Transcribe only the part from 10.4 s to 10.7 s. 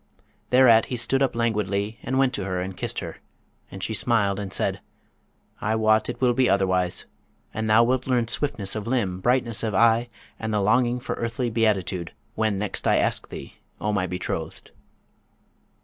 the